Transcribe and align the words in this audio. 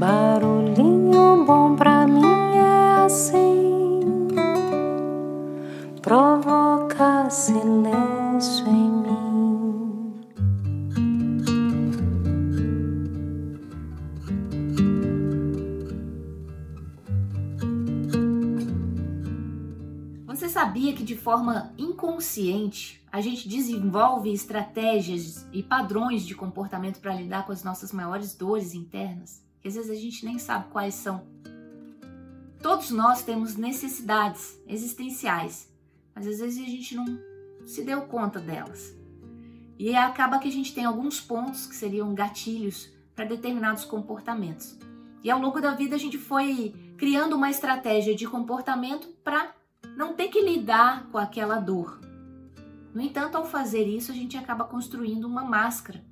Barulhinho 0.00 1.44
bom 1.44 1.76
pra 1.76 2.06
mim 2.06 2.24
é 2.56 3.04
assim, 3.04 4.00
provoca 6.00 7.28
silêncio 7.28 8.66
em 8.66 8.90
mim. 8.90 10.24
Você 20.26 20.48
sabia 20.48 20.94
que 20.94 21.04
de 21.04 21.14
forma 21.14 21.74
inconsciente 21.76 23.02
a 23.12 23.20
gente 23.20 23.46
desenvolve 23.46 24.32
estratégias 24.32 25.46
e 25.52 25.62
padrões 25.62 26.24
de 26.24 26.34
comportamento 26.34 27.00
para 27.00 27.12
lidar 27.12 27.44
com 27.44 27.52
as 27.52 27.62
nossas 27.62 27.92
maiores 27.92 28.34
dores 28.34 28.72
internas? 28.72 29.49
Que 29.60 29.68
às 29.68 29.74
vezes 29.74 29.90
a 29.90 29.94
gente 29.94 30.24
nem 30.24 30.38
sabe 30.38 30.70
quais 30.70 30.94
são. 30.94 31.26
Todos 32.62 32.90
nós 32.90 33.22
temos 33.22 33.56
necessidades 33.56 34.60
existenciais, 34.66 35.72
mas 36.14 36.26
às 36.26 36.38
vezes 36.38 36.62
a 36.62 36.68
gente 36.68 36.94
não 36.94 37.06
se 37.66 37.82
deu 37.82 38.02
conta 38.02 38.38
delas. 38.38 38.94
E 39.78 39.96
acaba 39.96 40.38
que 40.38 40.48
a 40.48 40.52
gente 40.52 40.74
tem 40.74 40.84
alguns 40.84 41.20
pontos 41.20 41.66
que 41.66 41.74
seriam 41.74 42.14
gatilhos 42.14 42.90
para 43.14 43.24
determinados 43.24 43.84
comportamentos. 43.84 44.78
E 45.22 45.30
ao 45.30 45.40
longo 45.40 45.60
da 45.60 45.74
vida 45.74 45.96
a 45.96 45.98
gente 45.98 46.18
foi 46.18 46.74
criando 46.96 47.34
uma 47.34 47.50
estratégia 47.50 48.14
de 48.14 48.26
comportamento 48.26 49.08
para 49.24 49.54
não 49.96 50.14
ter 50.14 50.28
que 50.28 50.40
lidar 50.40 51.08
com 51.10 51.18
aquela 51.18 51.58
dor. 51.58 51.98
No 52.94 53.00
entanto, 53.00 53.36
ao 53.36 53.44
fazer 53.46 53.84
isso, 53.84 54.10
a 54.10 54.14
gente 54.14 54.36
acaba 54.36 54.64
construindo 54.64 55.24
uma 55.24 55.44
máscara, 55.44 56.04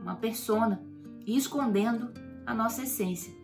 uma 0.00 0.16
persona 0.16 0.82
e 1.24 1.36
escondendo 1.36 2.12
a 2.46 2.54
nossa 2.54 2.84
essência. 2.84 3.34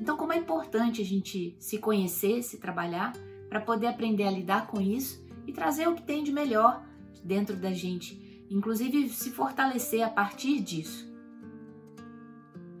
Então, 0.00 0.16
como 0.16 0.32
é 0.32 0.36
importante 0.36 1.00
a 1.00 1.04
gente 1.04 1.56
se 1.60 1.78
conhecer, 1.78 2.42
se 2.42 2.58
trabalhar, 2.58 3.12
para 3.48 3.60
poder 3.60 3.86
aprender 3.86 4.24
a 4.24 4.30
lidar 4.30 4.66
com 4.66 4.80
isso 4.80 5.24
e 5.46 5.52
trazer 5.52 5.86
o 5.86 5.94
que 5.94 6.02
tem 6.02 6.24
de 6.24 6.32
melhor 6.32 6.84
dentro 7.22 7.54
da 7.54 7.72
gente, 7.72 8.46
inclusive 8.50 9.08
se 9.08 9.30
fortalecer 9.30 10.02
a 10.02 10.08
partir 10.08 10.60
disso. 10.60 11.10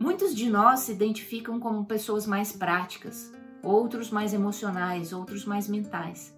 Muitos 0.00 0.34
de 0.34 0.50
nós 0.50 0.80
se 0.80 0.92
identificam 0.92 1.60
como 1.60 1.84
pessoas 1.84 2.26
mais 2.26 2.50
práticas, 2.50 3.32
outros 3.62 4.10
mais 4.10 4.34
emocionais, 4.34 5.12
outros 5.12 5.44
mais 5.44 5.68
mentais. 5.68 6.36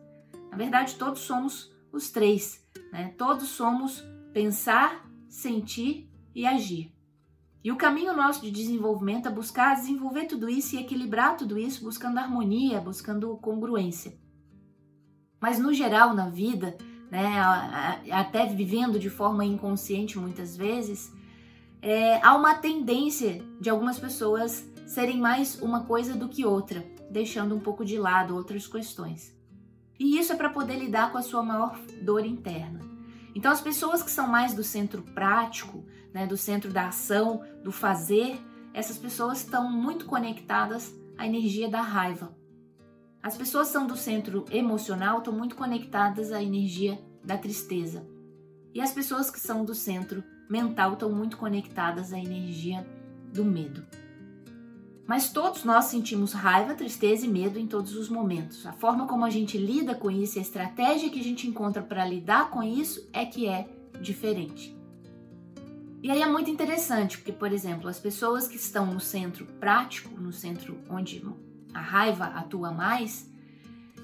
Na 0.51 0.57
verdade, 0.57 0.97
todos 0.97 1.21
somos 1.21 1.73
os 1.91 2.11
três, 2.11 2.63
né? 2.93 3.15
Todos 3.17 3.49
somos 3.49 4.05
pensar, 4.33 5.09
sentir 5.29 6.11
e 6.35 6.47
agir. 6.47 6.93
E 7.65 7.73
o 7.73 7.77
caminho 7.77 8.15
nosso 8.15 8.43
de 8.43 8.51
desenvolvimento 8.51 9.27
é 9.27 9.31
buscar 9.31 9.75
desenvolver 9.75 10.27
tudo 10.27 10.51
isso 10.51 10.77
e 10.77 10.79
equilibrar 10.79 11.35
tudo 11.35 11.59
isso, 11.59 11.83
buscando 11.83 12.19
harmonia, 12.19 12.79
buscando 12.79 13.39
congruência. 13.39 14.13
Mas 15.41 15.59
no 15.59 15.73
geral, 15.73 16.13
na 16.13 16.29
vida, 16.29 16.77
né, 17.11 17.41
até 18.13 18.45
vivendo 18.45 18.99
de 18.99 19.09
forma 19.09 19.47
inconsciente 19.47 20.19
muitas 20.19 20.55
vezes, 20.55 21.11
é, 21.81 22.21
há 22.23 22.37
uma 22.37 22.55
tendência 22.55 23.43
de 23.59 23.71
algumas 23.71 23.99
pessoas 23.99 24.71
serem 24.87 25.19
mais 25.19 25.61
uma 25.63 25.85
coisa 25.85 26.15
do 26.15 26.29
que 26.29 26.45
outra, 26.45 26.85
deixando 27.11 27.55
um 27.55 27.61
pouco 27.61 27.83
de 27.83 27.99
lado 27.99 28.37
outras 28.37 28.67
questões. 28.67 29.35
E 29.99 30.19
isso 30.19 30.35
é 30.35 30.37
para 30.37 30.51
poder 30.51 30.77
lidar 30.77 31.11
com 31.11 31.17
a 31.17 31.23
sua 31.23 31.43
maior 31.43 31.79
dor 32.03 32.27
interna. 32.27 32.81
Então, 33.35 33.51
as 33.51 33.61
pessoas 33.63 34.03
que 34.03 34.11
são 34.11 34.29
mais 34.29 34.53
do 34.53 34.63
centro 34.63 35.03
prático, 35.03 35.85
né, 36.15 36.27
do 36.27 36.37
centro 36.37 36.73
da 36.73 36.87
ação, 36.87 37.43
do 37.65 37.73
fazer, 37.73 38.41
essas 38.73 38.97
pessoas 38.97 39.39
estão 39.39 39.71
muito 39.71 40.07
conectadas 40.07 40.95
à 41.19 41.27
energia 41.27 41.69
da 41.69 41.81
raiva. 41.83 42.33
As 43.21 43.37
pessoas 43.37 43.67
que 43.67 43.73
são 43.73 43.87
do 43.87 43.97
centro 43.97 44.45
emocional 44.51 45.19
estão 45.19 45.33
muito 45.33 45.57
conectadas 45.57 46.31
à 46.31 46.41
energia 46.43 47.03
da 47.25 47.37
tristeza. 47.37 48.07
E 48.73 48.81
as 48.81 48.93
pessoas 48.93 49.31
que 49.31 49.41
são 49.41 49.65
do 49.65 49.75
centro 49.75 50.23
mental 50.49 50.93
estão 50.93 51.11
muito 51.11 51.37
conectadas 51.37 52.13
à 52.13 52.19
energia 52.19 52.87
do 53.33 53.45
medo. 53.45 53.85
Mas 55.07 55.31
todos 55.31 55.65
nós 55.65 55.87
sentimos 55.87 56.33
raiva, 56.33 56.75
tristeza 56.75 57.27
e 57.27 57.29
medo 57.29 57.59
em 57.59 57.67
todos 57.67 57.95
os 57.95 58.09
momentos. 58.09 58.67
A 58.67 58.73
forma 58.73 59.07
como 59.07 59.25
a 59.25 59.31
gente 59.31 59.59
lida 59.59 59.95
com 59.95 60.11
isso, 60.11 60.39
a 60.39 60.43
estratégia 60.43 61.11
que 61.11 61.21
a 61.21 61.25
gente 61.25 61.47
encontra 61.47 61.83
para 61.83 62.07
lidar 62.07 62.51
com 62.51 62.63
isso 62.63 63.09
é 63.13 63.25
que 63.25 63.47
é 63.47 63.69
diferente. 64.01 64.75
E 66.05 66.11
aí 66.11 66.21
é 66.21 66.27
muito 66.27 66.51
interessante, 66.51 67.17
porque, 67.17 67.33
por 67.33 67.51
exemplo, 67.51 67.89
as 67.89 67.99
pessoas 67.99 68.47
que 68.47 68.57
estão 68.57 68.85
no 68.85 69.01
centro 69.01 69.47
prático, 69.59 70.21
no 70.21 70.35
centro 70.35 70.79
onde 70.91 71.25
a 71.73 71.81
raiva 71.81 72.27
atua 72.27 72.71
mais, 72.71 73.27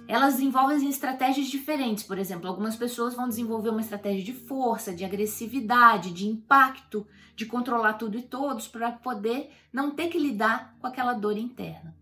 elas 0.09 0.37
desenvolvem 0.37 0.89
estratégias 0.89 1.49
diferentes. 1.49 2.03
Por 2.03 2.17
exemplo, 2.17 2.49
algumas 2.49 2.75
pessoas 2.75 3.15
vão 3.15 3.29
desenvolver 3.29 3.69
uma 3.69 3.83
estratégia 3.83 4.25
de 4.25 4.33
força, 4.33 4.95
de 4.95 5.05
agressividade, 5.05 6.11
de 6.11 6.27
impacto, 6.27 7.07
de 7.37 7.45
controlar 7.45 7.93
tudo 7.93 8.17
e 8.17 8.23
todos 8.23 8.67
para 8.67 8.93
poder 8.93 9.51
não 9.71 9.91
ter 9.91 10.09
que 10.09 10.19
lidar 10.19 10.75
com 10.81 10.87
aquela 10.87 11.13
dor 11.13 11.37
interna. 11.37 11.95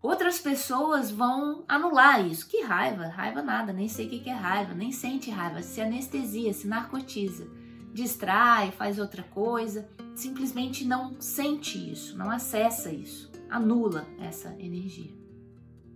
Outras 0.00 0.38
pessoas 0.38 1.10
vão 1.10 1.62
anular 1.68 2.26
isso. 2.26 2.48
Que 2.48 2.62
raiva, 2.62 3.06
raiva 3.08 3.42
nada, 3.42 3.70
nem 3.70 3.86
sei 3.86 4.06
o 4.06 4.08
que 4.08 4.30
é 4.30 4.34
raiva, 4.34 4.72
nem 4.72 4.90
sente 4.90 5.30
raiva, 5.30 5.60
se 5.60 5.78
anestesia, 5.82 6.54
se 6.54 6.66
narcotiza, 6.66 7.46
distrai, 7.96 8.70
faz 8.70 8.98
outra 8.98 9.22
coisa, 9.22 9.88
simplesmente 10.14 10.84
não 10.84 11.18
sente 11.18 11.90
isso, 11.90 12.16
não 12.16 12.30
acessa 12.30 12.92
isso, 12.92 13.32
anula 13.48 14.06
essa 14.20 14.54
energia. 14.58 15.10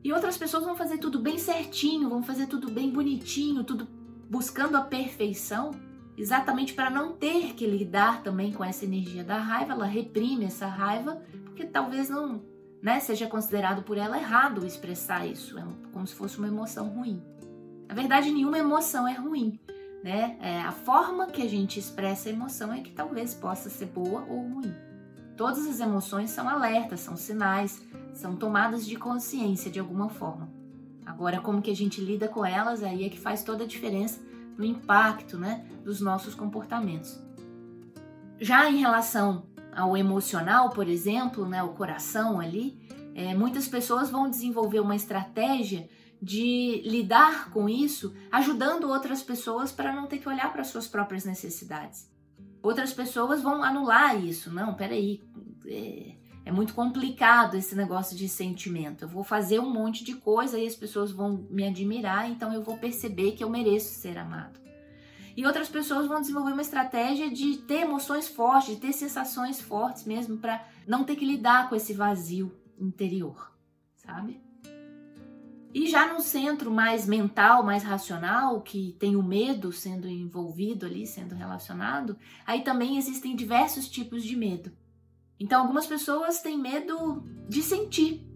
E 0.02 0.10
outras 0.12 0.38
pessoas 0.38 0.64
vão 0.64 0.74
fazer 0.74 0.96
tudo 0.96 1.20
bem 1.20 1.36
certinho, 1.36 2.08
vão 2.08 2.22
fazer 2.22 2.46
tudo 2.46 2.70
bem 2.70 2.90
bonitinho, 2.90 3.62
tudo 3.62 3.86
buscando 4.30 4.76
a 4.76 4.80
perfeição, 4.80 5.72
exatamente 6.16 6.72
para 6.72 6.88
não 6.88 7.12
ter 7.12 7.52
que 7.52 7.66
lidar 7.66 8.22
também 8.22 8.50
com 8.50 8.64
essa 8.64 8.86
energia 8.86 9.22
da 9.22 9.36
raiva. 9.36 9.74
Ela 9.74 9.84
reprime 9.84 10.46
essa 10.46 10.66
raiva, 10.66 11.22
porque 11.44 11.66
talvez 11.66 12.08
não 12.08 12.42
né, 12.82 12.98
seja 12.98 13.26
considerado 13.26 13.82
por 13.82 13.98
ela 13.98 14.16
errado 14.16 14.64
expressar 14.64 15.26
isso, 15.26 15.58
é 15.58 15.64
como 15.92 16.06
se 16.06 16.14
fosse 16.14 16.38
uma 16.38 16.48
emoção 16.48 16.88
ruim. 16.88 17.22
Na 17.86 17.94
verdade, 17.94 18.30
nenhuma 18.30 18.58
emoção 18.58 19.06
é 19.06 19.12
ruim. 19.12 19.60
Né? 20.02 20.38
É, 20.40 20.60
a 20.62 20.72
forma 20.72 21.26
que 21.26 21.42
a 21.42 21.48
gente 21.48 21.78
expressa 21.78 22.28
a 22.28 22.32
emoção 22.32 22.72
é 22.72 22.80
que 22.80 22.90
talvez 22.90 23.34
possa 23.34 23.68
ser 23.68 23.86
boa 23.86 24.24
ou 24.28 24.40
ruim. 24.48 24.74
Todas 25.36 25.66
as 25.66 25.80
emoções 25.80 26.30
são 26.30 26.48
alertas, 26.48 27.00
são 27.00 27.16
sinais, 27.16 27.82
são 28.12 28.36
tomadas 28.36 28.86
de 28.86 28.96
consciência 28.96 29.70
de 29.70 29.78
alguma 29.78 30.08
forma. 30.08 30.50
Agora, 31.04 31.40
como 31.40 31.62
que 31.62 31.70
a 31.70 31.76
gente 31.76 32.00
lida 32.00 32.28
com 32.28 32.44
elas, 32.44 32.82
aí 32.82 33.04
é 33.04 33.08
que 33.08 33.18
faz 33.18 33.42
toda 33.42 33.64
a 33.64 33.66
diferença 33.66 34.20
no 34.56 34.64
impacto 34.64 35.38
né, 35.38 35.64
dos 35.82 36.00
nossos 36.00 36.34
comportamentos. 36.34 37.18
Já 38.38 38.70
em 38.70 38.78
relação 38.78 39.44
ao 39.74 39.96
emocional, 39.96 40.70
por 40.70 40.88
exemplo, 40.88 41.46
né, 41.46 41.62
o 41.62 41.70
coração 41.70 42.40
ali, 42.40 42.78
é, 43.14 43.34
muitas 43.34 43.66
pessoas 43.66 44.10
vão 44.10 44.28
desenvolver 44.28 44.80
uma 44.80 44.96
estratégia 44.96 45.88
de 46.20 46.82
lidar 46.84 47.50
com 47.50 47.68
isso, 47.68 48.14
ajudando 48.30 48.88
outras 48.88 49.22
pessoas 49.22 49.72
para 49.72 49.92
não 49.92 50.06
ter 50.06 50.18
que 50.18 50.28
olhar 50.28 50.52
para 50.52 50.64
suas 50.64 50.86
próprias 50.86 51.24
necessidades. 51.24 52.10
Outras 52.62 52.92
pessoas 52.92 53.42
vão 53.42 53.62
anular 53.62 54.22
isso. 54.22 54.52
Não, 54.52 54.74
peraí, 54.74 55.22
é, 55.66 56.14
é 56.44 56.52
muito 56.52 56.74
complicado 56.74 57.56
esse 57.56 57.74
negócio 57.74 58.16
de 58.16 58.28
sentimento. 58.28 59.04
Eu 59.04 59.08
vou 59.08 59.24
fazer 59.24 59.60
um 59.60 59.70
monte 59.70 60.04
de 60.04 60.14
coisa 60.14 60.58
e 60.58 60.66
as 60.66 60.74
pessoas 60.74 61.10
vão 61.10 61.46
me 61.50 61.66
admirar, 61.66 62.30
então 62.30 62.52
eu 62.52 62.62
vou 62.62 62.76
perceber 62.76 63.32
que 63.32 63.42
eu 63.42 63.48
mereço 63.48 63.94
ser 63.94 64.18
amado. 64.18 64.60
E 65.34 65.46
outras 65.46 65.70
pessoas 65.70 66.06
vão 66.06 66.20
desenvolver 66.20 66.52
uma 66.52 66.60
estratégia 66.60 67.30
de 67.30 67.56
ter 67.58 67.82
emoções 67.82 68.28
fortes, 68.28 68.74
de 68.74 68.80
ter 68.80 68.92
sensações 68.92 69.58
fortes 69.58 70.04
mesmo, 70.04 70.36
para 70.36 70.62
não 70.86 71.02
ter 71.02 71.16
que 71.16 71.24
lidar 71.24 71.68
com 71.68 71.76
esse 71.76 71.94
vazio 71.94 72.52
interior, 72.78 73.50
sabe? 73.94 74.49
E 75.72 75.86
já 75.86 76.12
no 76.12 76.20
centro 76.20 76.70
mais 76.70 77.06
mental, 77.06 77.62
mais 77.62 77.84
racional, 77.84 78.60
que 78.60 78.96
tem 78.98 79.14
o 79.14 79.22
medo 79.22 79.70
sendo 79.70 80.08
envolvido 80.08 80.84
ali, 80.84 81.06
sendo 81.06 81.34
relacionado, 81.34 82.16
aí 82.44 82.62
também 82.62 82.98
existem 82.98 83.36
diversos 83.36 83.88
tipos 83.88 84.24
de 84.24 84.34
medo. 84.34 84.72
Então, 85.38 85.62
algumas 85.62 85.86
pessoas 85.86 86.42
têm 86.42 86.58
medo 86.58 87.22
de 87.48 87.62
sentir. 87.62 88.26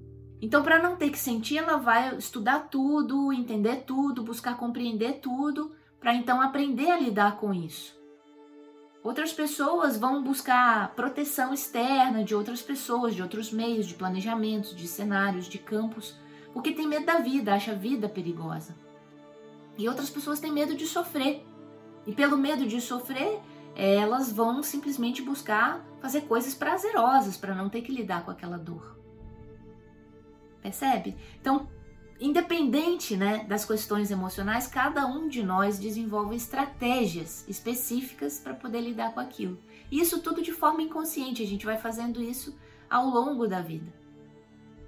Então, 0.41 0.63
para 0.63 0.81
não 0.81 0.97
ter 0.97 1.11
que 1.11 1.19
sentir, 1.19 1.59
ela 1.59 1.77
vai 1.77 2.17
estudar 2.17 2.69
tudo, 2.69 3.33
entender 3.33 3.83
tudo, 3.85 4.23
buscar 4.23 4.57
compreender 4.57 5.15
tudo, 5.21 5.73
para 5.99 6.15
então 6.15 6.41
aprender 6.41 6.91
a 6.91 7.01
lidar 7.01 7.37
com 7.37 7.53
isso. 7.53 7.99
Outras 9.03 9.33
pessoas 9.33 9.99
vão 9.99 10.23
buscar 10.23 10.95
proteção 10.95 11.53
externa 11.53 12.23
de 12.23 12.35
outras 12.35 12.63
pessoas, 12.63 13.15
de 13.15 13.23
outros 13.23 13.53
meios, 13.53 13.87
de 13.87 13.95
planejamentos, 13.95 14.75
de 14.75 14.87
cenários, 14.87 15.47
de 15.47 15.59
campos 15.59 16.15
porque 16.55 16.73
tem 16.73 16.87
medo 16.87 17.05
da 17.05 17.19
vida, 17.19 17.53
acha 17.53 17.73
a 17.73 17.75
vida 17.75 18.09
perigosa. 18.09 18.77
E 19.77 19.89
outras 19.89 20.09
pessoas 20.09 20.39
têm 20.39 20.53
medo 20.53 20.77
de 20.77 20.87
sofrer. 20.87 21.45
E 22.07 22.13
pelo 22.13 22.39
medo 22.39 22.65
de 22.65 22.81
sofrer, 22.81 23.41
elas 23.75 24.31
vão 24.31 24.63
simplesmente 24.63 25.21
buscar 25.21 25.85
fazer 26.01 26.23
coisas 26.23 26.55
prazerosas 26.55 27.37
para 27.37 27.57
não 27.57 27.69
ter 27.69 27.83
que 27.83 27.91
lidar 27.91 28.25
com 28.25 28.31
aquela 28.31 28.57
dor. 28.57 28.97
Percebe? 30.63 31.17
Então, 31.41 31.69
independente 32.21 33.17
né, 33.17 33.45
das 33.49 33.65
questões 33.65 34.13
emocionais, 34.13 34.69
cada 34.69 35.07
um 35.07 35.29
de 35.29 35.43
nós 35.43 35.79
desenvolve 35.79 36.37
estratégias 36.37 37.45
específicas 37.49 38.39
para 38.39 38.55
poder 38.55 38.81
lidar 38.81 39.13
com 39.13 39.19
aquilo. 39.19 39.59
Isso 39.91 40.23
tudo 40.23 40.41
de 40.41 40.53
forma 40.53 40.83
inconsciente, 40.83 41.43
a 41.43 41.47
gente 41.47 41.67
vai 41.67 41.79
fazendo 41.79 42.23
isso 42.23 42.57
ao 42.89 43.07
longo 43.07 43.49
da 43.49 43.61
vida. 43.61 44.04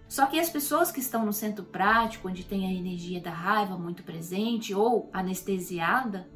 Só 0.08 0.26
que 0.26 0.38
as 0.38 0.48
pessoas 0.48 0.92
que 0.92 1.00
estão 1.00 1.24
no 1.26 1.32
centro 1.32 1.64
prático, 1.64 2.28
onde 2.28 2.44
tem 2.44 2.66
a 2.66 2.72
energia 2.72 3.20
da 3.20 3.32
raiva 3.32 3.76
muito 3.76 4.02
presente 4.04 4.74
ou 4.74 5.10
anestesiada, 5.12 6.28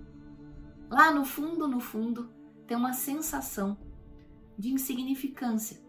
lá 0.90 1.12
no 1.12 1.24
fundo, 1.24 1.68
no 1.68 1.80
fundo, 1.80 2.30
tem 2.66 2.76
uma 2.76 2.92
sensação 2.92 3.78
de 4.58 4.70
insignificância, 4.70 5.80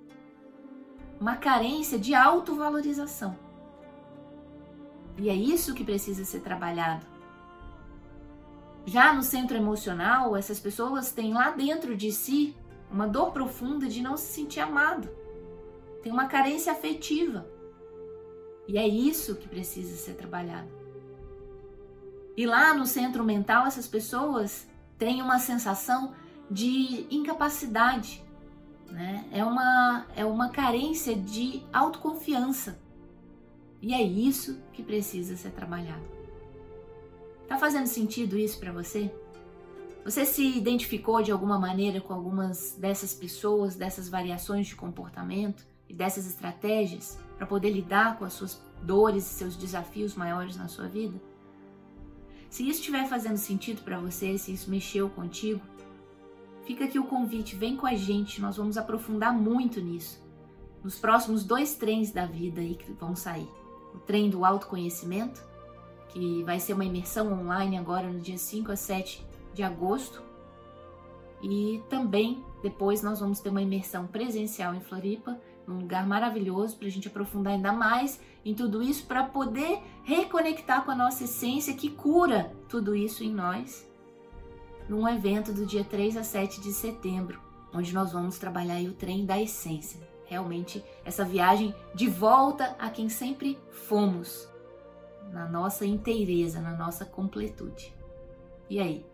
uma 1.20 1.36
carência 1.36 1.98
de 1.98 2.14
autovalorização. 2.14 3.38
E 5.18 5.30
é 5.30 5.36
isso 5.36 5.74
que 5.74 5.84
precisa 5.84 6.24
ser 6.24 6.42
trabalhado. 6.42 7.06
Já 8.86 9.14
no 9.14 9.22
centro 9.22 9.58
emocional, 9.58 10.36
essas 10.36 10.60
pessoas 10.60 11.12
têm 11.12 11.34
lá 11.34 11.52
dentro 11.52 11.96
de 11.96 12.12
si 12.12 12.56
uma 12.92 13.08
dor 13.08 13.32
profunda 13.32 13.88
de 13.88 14.02
não 14.02 14.18
se 14.18 14.34
sentir 14.34 14.60
amado. 14.60 15.10
Tem 16.02 16.12
uma 16.12 16.28
carência 16.28 16.72
afetiva. 16.72 17.46
E 18.68 18.78
é 18.78 18.88
isso 18.88 19.36
que 19.36 19.48
precisa 19.48 19.96
ser 19.96 20.14
trabalhado. 20.14 20.70
E 22.36 22.46
lá 22.46 22.74
no 22.74 22.86
centro 22.86 23.24
mental, 23.24 23.66
essas 23.66 23.88
pessoas 23.88 24.68
têm 24.98 25.22
uma 25.22 25.40
sensação 25.40 26.14
de 26.50 27.06
incapacidade, 27.10 28.24
né? 28.90 29.26
É 29.32 29.44
uma, 29.44 30.06
é 30.16 30.26
uma 30.26 30.50
carência 30.50 31.16
de 31.16 31.64
autoconfiança. 31.72 32.80
E 33.82 33.94
é 33.94 34.02
isso 34.02 34.62
que 34.74 34.84
precisa 34.84 35.36
ser 35.36 35.52
trabalhado. 35.52 36.06
Tá 37.48 37.58
fazendo 37.58 37.88
sentido 37.88 38.38
isso 38.38 38.60
para 38.60 38.72
você? 38.72 39.12
Você 40.06 40.26
se 40.26 40.58
identificou 40.58 41.22
de 41.22 41.32
alguma 41.32 41.60
maneira 41.60 42.00
com 42.00 42.14
algumas 42.14 42.76
dessas 42.78 43.14
pessoas, 43.14 43.76
dessas 43.76 44.08
variações 44.08 44.68
de 44.68 44.76
comportamento 44.76 45.71
e 45.92 45.94
dessas 45.94 46.26
estratégias 46.26 47.20
para 47.38 47.46
poder 47.46 47.70
lidar 47.70 48.18
com 48.18 48.24
as 48.24 48.32
suas 48.32 48.62
dores 48.82 49.26
e 49.26 49.34
seus 49.36 49.58
desafios 49.58 50.16
maiores 50.16 50.56
na 50.56 50.70
sua 50.70 50.88
vida? 50.88 51.20
Se 52.50 52.64
isso 52.64 52.80
estiver 52.80 53.08
fazendo 53.08 53.38
sentido 53.38 53.82
para 53.82 54.00
você, 54.00 54.38
se 54.38 54.54
isso 54.54 54.70
mexeu 54.70 55.10
contigo, 55.10 55.62
fica 56.66 56.86
aqui 56.86 56.98
o 56.98 57.04
convite, 57.04 57.56
vem 57.56 57.76
com 57.76 57.86
a 57.86 57.94
gente, 57.94 58.42
nós 58.42 58.56
vamos 58.56 58.78
aprofundar 58.78 59.34
muito 59.34 59.82
nisso. 59.82 60.22
Nos 60.82 60.98
próximos 60.98 61.44
dois 61.44 61.76
trens 61.76 62.12
da 62.12 62.26
vida 62.26 62.62
aí 62.62 62.76
que 62.76 62.92
vão 62.94 63.16
sair 63.16 63.48
o 63.94 64.00
trem 64.00 64.30
do 64.30 64.46
autoconhecimento, 64.46 65.44
que 66.10 66.42
vai 66.44 66.60
ser 66.60 66.74
uma 66.74 66.86
imersão 66.86 67.32
online 67.34 67.78
agora 67.78 68.08
no 68.08 68.20
dia 68.20 68.38
5 68.38 68.72
a 68.72 68.76
7 68.76 69.26
de 69.54 69.62
agosto. 69.62 70.24
E 71.42 71.82
também 71.90 72.44
depois 72.62 73.02
nós 73.02 73.20
vamos 73.20 73.40
ter 73.40 73.50
uma 73.50 73.62
imersão 73.62 74.08
presencial 74.08 74.74
em 74.74 74.82
Floripa, 74.82 75.40
num 75.72 75.80
lugar 75.80 76.06
maravilhoso 76.06 76.78
para 76.78 76.88
a 76.88 76.92
gente 76.92 77.08
aprofundar 77.08 77.54
ainda 77.54 77.72
mais 77.72 78.20
em 78.44 78.54
tudo 78.54 78.82
isso, 78.82 79.06
para 79.06 79.24
poder 79.24 79.80
reconectar 80.04 80.84
com 80.84 80.92
a 80.92 80.96
nossa 80.96 81.24
essência 81.24 81.74
que 81.74 81.90
cura 81.90 82.52
tudo 82.68 82.96
isso 82.96 83.24
em 83.24 83.34
nós, 83.34 83.90
num 84.90 85.08
evento 85.08 85.54
do 85.54 85.66
dia 85.66 85.84
3 85.84 86.18
a 86.18 86.24
7 86.24 86.60
de 86.60 86.74
setembro, 86.74 87.40
onde 87.74 87.94
nós 87.94 88.12
vamos 88.12 88.38
trabalhar 88.38 88.82
o 88.82 88.94
trem 88.94 89.26
da 89.26 89.40
essência 89.40 90.12
realmente 90.32 90.82
essa 91.04 91.26
viagem 91.26 91.76
de 91.94 92.08
volta 92.08 92.74
a 92.80 92.90
quem 92.90 93.10
sempre 93.10 93.60
fomos, 93.70 94.48
na 95.30 95.46
nossa 95.46 95.86
inteireza, 95.86 96.62
na 96.62 96.72
nossa 96.72 97.04
completude. 97.04 97.94
E 98.70 98.80
aí? 98.80 99.06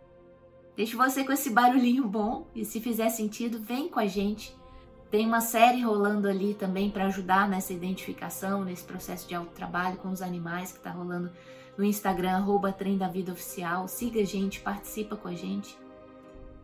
Deixo 0.76 0.96
você 0.96 1.24
com 1.24 1.32
esse 1.32 1.50
barulhinho 1.50 2.08
bom 2.08 2.46
e 2.54 2.64
se 2.64 2.80
fizer 2.80 3.10
sentido, 3.10 3.60
vem 3.60 3.90
com 3.90 4.00
a 4.00 4.06
gente. 4.06 4.56
Tem 5.10 5.26
uma 5.26 5.40
série 5.40 5.82
rolando 5.82 6.28
ali 6.28 6.54
também 6.54 6.90
para 6.90 7.06
ajudar 7.06 7.48
nessa 7.48 7.72
identificação, 7.72 8.66
nesse 8.66 8.84
processo 8.84 9.28
de 9.28 9.34
autotrabalho 9.34 9.98
com 9.98 10.10
os 10.10 10.22
animais 10.22 10.72
que 10.72 10.80
está 10.80 10.92
rolando 10.92 11.32
no 11.78 11.84
Instagram, 11.86 12.32
arroba 12.32 12.74
Trem 12.74 12.98
da 12.98 13.08
Vida 13.08 13.32
Oficial. 13.32 13.88
Siga 13.88 14.20
a 14.20 14.26
gente, 14.26 14.60
participa 14.60 15.16
com 15.16 15.30
a 15.30 15.34
gente. 15.34 15.78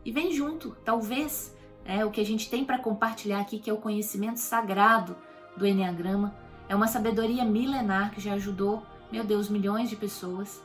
E 0.03 0.11
vem 0.11 0.33
junto, 0.33 0.75
talvez 0.83 1.55
é, 1.85 2.03
o 2.03 2.11
que 2.11 2.19
a 2.19 2.25
gente 2.25 2.49
tem 2.49 2.65
para 2.65 2.79
compartilhar 2.79 3.39
aqui, 3.39 3.59
que 3.59 3.69
é 3.69 3.73
o 3.73 3.77
conhecimento 3.77 4.37
sagrado 4.37 5.15
do 5.55 5.65
Enneagrama, 5.65 6.35
é 6.67 6.75
uma 6.75 6.87
sabedoria 6.87 7.45
milenar 7.45 8.11
que 8.11 8.19
já 8.19 8.33
ajudou, 8.33 8.83
meu 9.09 9.23
Deus, 9.23 9.47
milhões 9.47 9.89
de 9.89 9.95
pessoas. 9.95 10.61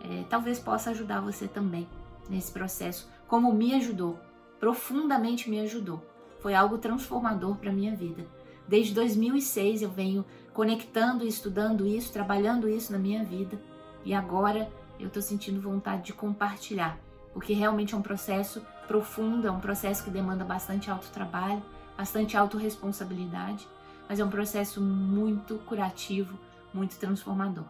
É, 0.00 0.24
talvez 0.28 0.58
possa 0.58 0.90
ajudar 0.90 1.20
você 1.20 1.48
também 1.48 1.88
nesse 2.28 2.52
processo, 2.52 3.08
como 3.26 3.52
me 3.54 3.74
ajudou, 3.74 4.18
profundamente 4.60 5.48
me 5.48 5.60
ajudou. 5.60 6.02
Foi 6.46 6.54
algo 6.54 6.78
transformador 6.78 7.56
para 7.56 7.72
minha 7.72 7.96
vida. 7.96 8.24
Desde 8.68 8.94
2006 8.94 9.82
eu 9.82 9.90
venho 9.90 10.24
conectando 10.52 11.24
e 11.24 11.28
estudando 11.28 11.84
isso, 11.84 12.12
trabalhando 12.12 12.68
isso 12.68 12.92
na 12.92 12.98
minha 12.98 13.24
vida 13.24 13.60
e 14.04 14.14
agora 14.14 14.70
eu 15.00 15.08
estou 15.08 15.20
sentindo 15.20 15.60
vontade 15.60 16.04
de 16.04 16.12
compartilhar, 16.12 17.00
porque 17.32 17.52
realmente 17.52 17.96
é 17.96 17.98
um 17.98 18.00
processo 18.00 18.64
profundo, 18.86 19.48
é 19.48 19.50
um 19.50 19.58
processo 19.58 20.04
que 20.04 20.10
demanda 20.10 20.44
bastante 20.44 20.88
autotrabalho, 20.88 21.60
bastante 21.98 22.36
autorresponsabilidade, 22.36 23.66
mas 24.08 24.20
é 24.20 24.24
um 24.24 24.30
processo 24.30 24.80
muito 24.80 25.56
curativo, 25.66 26.38
muito 26.72 26.96
transformador. 26.96 27.66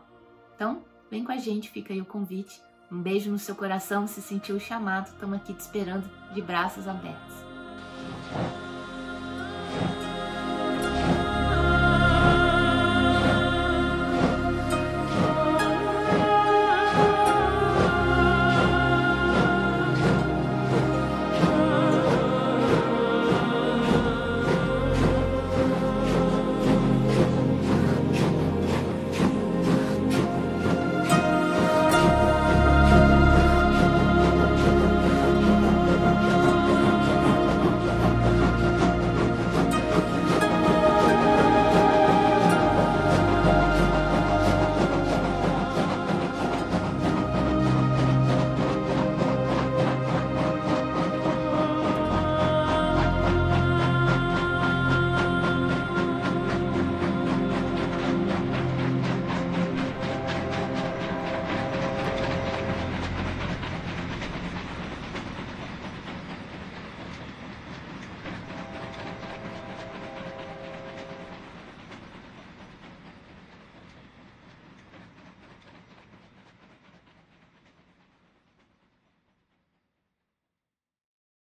Então, 0.54 0.82
vem 1.10 1.24
com 1.24 1.32
a 1.32 1.38
gente, 1.38 1.70
fica 1.70 1.94
aí 1.94 2.02
o 2.02 2.04
convite. 2.04 2.60
Um 2.92 3.00
beijo 3.00 3.30
no 3.30 3.38
seu 3.38 3.56
coração, 3.56 4.06
se 4.06 4.20
sentiu 4.20 4.60
chamado, 4.60 5.06
estamos 5.06 5.38
aqui 5.38 5.54
te 5.54 5.60
esperando 5.60 6.06
de 6.34 6.42
braços 6.42 6.86
abertos. 6.86 7.36